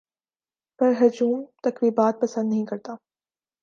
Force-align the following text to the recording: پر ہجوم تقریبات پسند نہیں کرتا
پر 0.79 0.91
ہجوم 1.01 1.43
تقریبات 1.63 2.21
پسند 2.21 2.49
نہیں 2.49 2.65
کرتا 2.65 2.95